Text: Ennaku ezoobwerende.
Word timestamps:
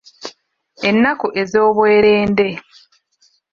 Ennaku 0.89 1.27
ezoobwerende. 1.41 2.47